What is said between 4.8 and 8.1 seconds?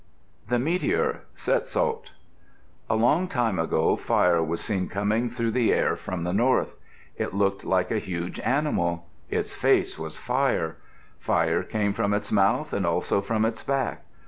coming through the air from the north. It looked like a